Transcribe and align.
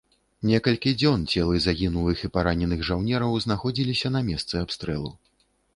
Некалькі 0.51 0.93
дзён 1.01 1.25
целы 1.33 1.59
загінулых 1.67 2.17
і 2.29 2.31
параненых 2.39 2.79
жаўнераў 2.91 3.39
знаходзіліся 3.45 4.07
на 4.17 4.21
месцы 4.33 4.55
абстрэлу. 4.65 5.19